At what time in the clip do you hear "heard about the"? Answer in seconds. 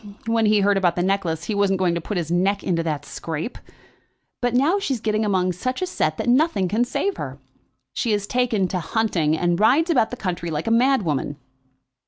0.61-1.03